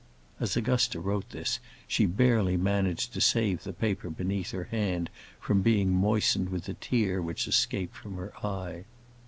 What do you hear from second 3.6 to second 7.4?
the paper beneath her hand from being moistened with the tear